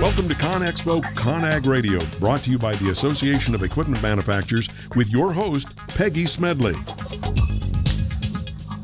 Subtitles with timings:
[0.00, 5.10] Welcome to ConExpo ConAg Radio, brought to you by the Association of Equipment Manufacturers with
[5.10, 6.74] your host, Peggy Smedley.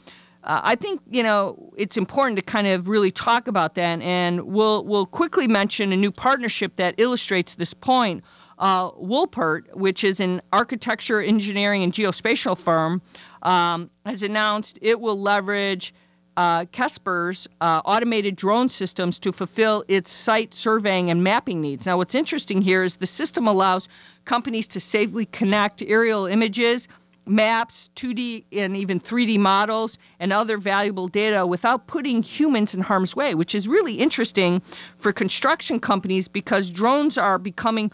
[0.43, 4.43] uh, I think you know it's important to kind of really talk about that, and
[4.43, 8.25] we'll we'll quickly mention a new partnership that illustrates this point
[8.59, 13.03] uh, Woolpert, which is an architecture, engineering, and geospatial firm,
[13.43, 15.94] um, has announced it will leverage
[16.37, 21.87] uh, Kespry's uh, automated drone systems to fulfill its site surveying and mapping needs.
[21.87, 23.88] Now, what's interesting here is the system allows
[24.25, 26.88] companies to safely connect aerial images,
[27.25, 33.17] maps, 2D and even 3D models, and other valuable data without putting humans in harm's
[33.17, 34.62] way, which is really interesting
[34.99, 37.91] for construction companies because drones are becoming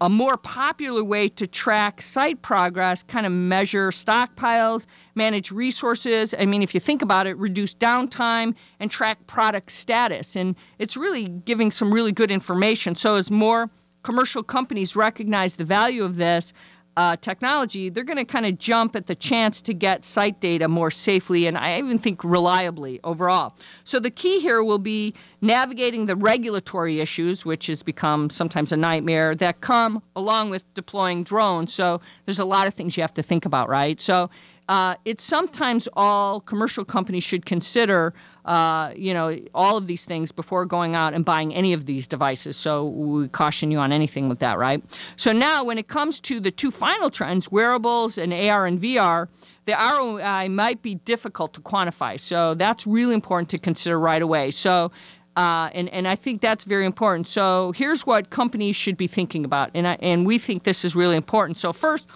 [0.00, 6.34] a more popular way to track site progress, kind of measure stockpiles, manage resources.
[6.38, 10.36] I mean, if you think about it, reduce downtime and track product status.
[10.36, 12.94] And it's really giving some really good information.
[12.96, 13.70] So, as more
[14.02, 16.52] commercial companies recognize the value of this,
[16.98, 20.66] uh, technology, they're going to kind of jump at the chance to get site data
[20.66, 23.54] more safely and I even think reliably overall.
[23.84, 28.76] So the key here will be navigating the regulatory issues, which has become sometimes a
[28.76, 31.72] nightmare, that come along with deploying drones.
[31.72, 34.00] So there's a lot of things you have to think about, right?
[34.00, 34.30] So
[34.68, 38.12] uh, it's sometimes all commercial companies should consider,
[38.44, 42.06] uh, you know, all of these things before going out and buying any of these
[42.06, 42.56] devices.
[42.56, 44.84] So we caution you on anything with that, right?
[45.16, 49.28] So now, when it comes to the two final trends, wearables and AR and VR,
[49.64, 52.20] the ROI might be difficult to quantify.
[52.20, 54.50] So that's really important to consider right away.
[54.50, 54.92] So
[55.38, 57.28] uh, and, and I think that's very important.
[57.28, 59.70] So here's what companies should be thinking about.
[59.74, 61.58] And, I, and we think this is really important.
[61.58, 62.08] So, first,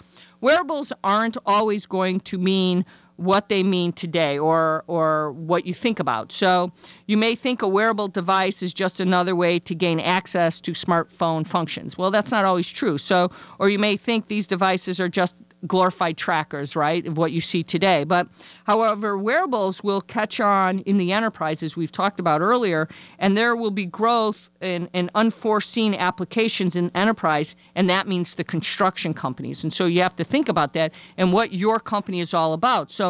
[0.43, 5.99] wearables aren't always going to mean what they mean today or or what you think
[5.99, 6.31] about.
[6.31, 6.71] So
[7.05, 11.45] you may think a wearable device is just another way to gain access to smartphone
[11.45, 11.97] functions.
[11.97, 12.97] Well, that's not always true.
[12.97, 17.41] So or you may think these devices are just glorified trackers, right, of what you
[17.41, 18.03] see today.
[18.03, 18.27] But
[18.65, 23.71] however, wearables will catch on in the enterprises we've talked about earlier, and there will
[23.71, 29.63] be growth in, in unforeseen applications in enterprise, and that means the construction companies.
[29.63, 32.91] And so you have to think about that and what your company is all about.
[32.91, 33.02] So,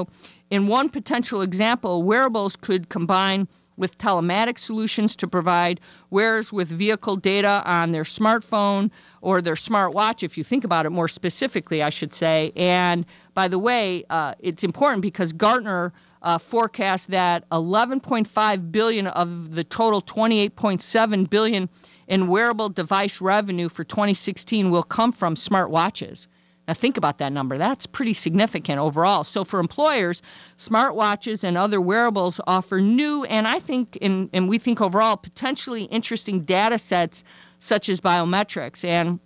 [0.50, 5.80] in one potential example, wearables could combine with telematic solutions to provide
[6.10, 8.92] wearers with vehicle data on their smartphone
[9.22, 12.52] or their smartwatch, if you think about it more specifically, I should say.
[12.56, 19.54] And by the way, uh, it's important because Gartner uh, forecasts that 11.5 billion of
[19.54, 21.70] the total 28.7 billion
[22.08, 26.28] in wearable device revenue for 2016 will come from smartwatches.
[26.68, 27.58] Now, think about that number.
[27.58, 29.26] That's pretty significant overall.
[29.26, 30.22] So, for employers,
[30.58, 35.84] smartwatches and other wearables offer new and I think, and, and we think overall, potentially
[35.84, 37.26] interesting data sets
[37.60, 38.86] such as biometrics.
[38.86, 39.20] And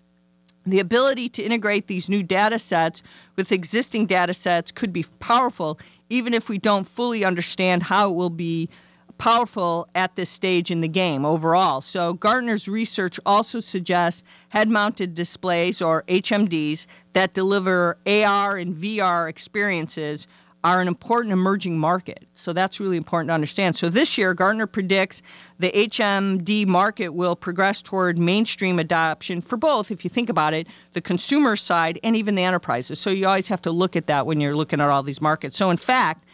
[0.65, 3.03] the ability to integrate these new data sets
[3.35, 5.79] with existing data sets could be powerful,
[6.09, 8.69] even if we don't fully understand how it will be
[9.17, 11.81] powerful at this stage in the game overall.
[11.81, 19.29] So, Gartner's research also suggests head mounted displays, or HMDs, that deliver AR and VR
[19.29, 20.27] experiences
[20.63, 22.27] are an important emerging market.
[22.33, 23.75] So that's really important to understand.
[23.75, 25.21] So this year, Gartner predicts
[25.59, 30.67] the HMD market will progress toward mainstream adoption for both, if you think about it,
[30.93, 32.99] the consumer side and even the enterprises.
[32.99, 35.57] So you always have to look at that when you're looking at all these markets.
[35.57, 36.25] So in fact,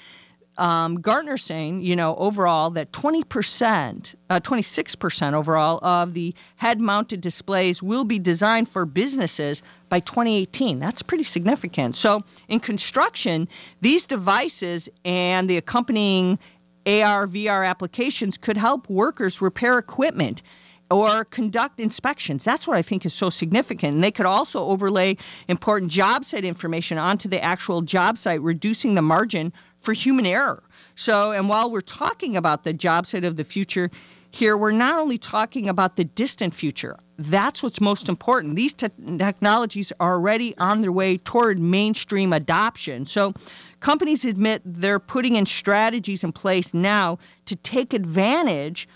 [0.57, 7.81] um, Gartner saying, you know, overall that 20%, uh, 26% overall of the head-mounted displays
[7.81, 10.79] will be designed for businesses by 2018.
[10.79, 11.95] That's pretty significant.
[11.95, 13.47] So in construction,
[13.81, 16.37] these devices and the accompanying
[16.85, 20.43] AR, VR applications could help workers repair equipment
[20.93, 22.43] or conduct inspections.
[22.43, 23.95] That's what I think is so significant.
[23.95, 28.93] And they could also overlay important job site information onto the actual job site, reducing
[28.93, 30.63] the margin for human error.
[30.95, 33.89] So, and while we're talking about the job site of the future,
[34.33, 36.97] here we're not only talking about the distant future.
[37.19, 38.55] That's what's most important.
[38.55, 43.05] These te- technologies are already on their way toward mainstream adoption.
[43.05, 43.33] So
[43.79, 48.87] companies admit they're putting in strategies in place now to take advantage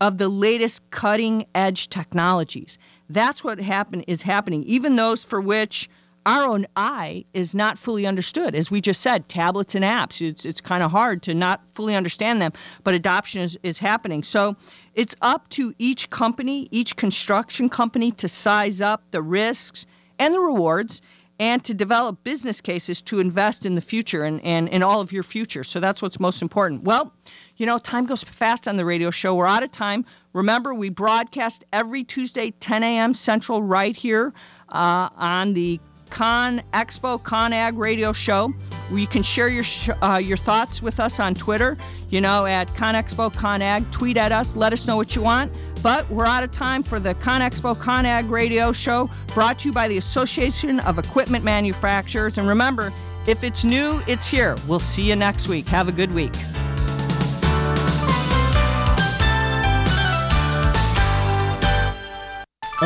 [0.00, 2.78] of the latest cutting edge technologies.
[3.10, 4.64] That's what happen is happening.
[4.64, 5.88] Even those for which
[6.26, 8.54] our own eye is not fully understood.
[8.54, 11.94] As we just said, tablets and apps, it's, it's kind of hard to not fully
[11.94, 12.52] understand them,
[12.84, 14.22] but adoption is, is happening.
[14.22, 14.56] So
[14.94, 19.86] it's up to each company, each construction company to size up the risks
[20.18, 21.00] and the rewards
[21.38, 25.12] and to develop business cases to invest in the future and, and in all of
[25.12, 25.64] your future.
[25.64, 26.82] So that's what's most important.
[26.82, 27.12] Well,
[27.56, 29.34] you know, time goes fast on the radio show.
[29.34, 30.04] We're out of time.
[30.32, 33.14] Remember, we broadcast every Tuesday, 10 a.m.
[33.14, 34.32] Central, right here
[34.68, 35.80] uh, on the
[36.10, 38.52] Con Expo ConAg radio show
[38.90, 41.76] you can share your sh- uh, your thoughts with us on Twitter,
[42.08, 43.90] you know, at ConExpo ConAg.
[43.90, 45.52] Tweet at us, let us know what you want.
[45.82, 49.88] But we're out of time for the ConExpo ConAg radio show brought to you by
[49.88, 52.38] the Association of Equipment Manufacturers.
[52.38, 52.92] And remember,
[53.26, 54.56] if it's new, it's here.
[54.66, 55.66] We'll see you next week.
[55.68, 56.32] Have a good week.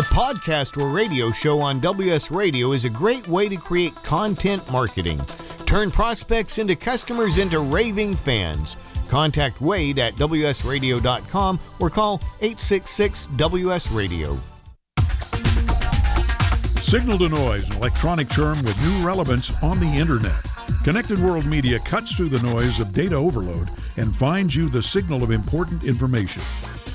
[0.02, 4.68] A podcast or radio show on WS Radio is a great way to create content
[4.72, 5.20] marketing.
[5.64, 8.76] Turn prospects into customers into raving fans.
[9.08, 14.36] Contact Wade at WSRadio.com or call 866 WS Radio.
[16.82, 20.44] Signal to noise, an electronic term with new relevance on the internet.
[20.82, 25.22] Connected World Media cuts through the noise of data overload and finds you the signal
[25.22, 26.42] of important information.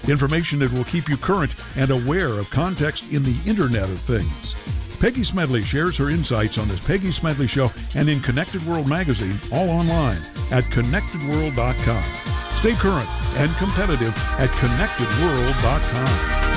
[0.08, 4.56] Information that will keep you current and aware of context in the Internet of Things.
[5.00, 9.40] Peggy Smedley shares her insights on this Peggy Smedley Show and in Connected World magazine,
[9.52, 10.18] all online
[10.52, 12.04] at connectedworld.com.
[12.50, 16.57] Stay current and competitive at connectedworld.com.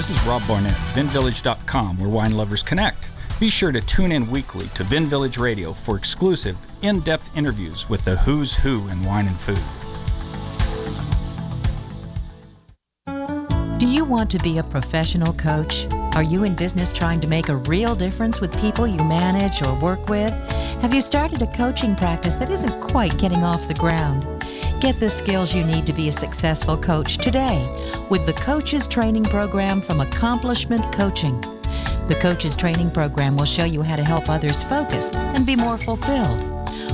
[0.00, 3.10] This is Rob Barnett, VinVillage.com, where wine lovers connect.
[3.38, 7.86] Be sure to tune in weekly to Vin Village Radio for exclusive, in depth interviews
[7.90, 9.60] with the who's who in wine and food.
[13.78, 15.86] Do you want to be a professional coach?
[16.14, 19.78] Are you in business trying to make a real difference with people you manage or
[19.80, 20.32] work with?
[20.80, 24.26] Have you started a coaching practice that isn't quite getting off the ground?
[24.80, 27.68] Get the skills you need to be a successful coach today
[28.08, 31.38] with the Coaches Training Program from Accomplishment Coaching.
[32.08, 35.76] The Coaches Training Program will show you how to help others focus and be more
[35.76, 36.49] fulfilled.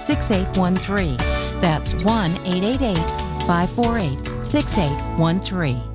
[0.00, 1.16] 6813.
[1.60, 2.96] That's 1 888
[3.46, 5.89] 548 6813.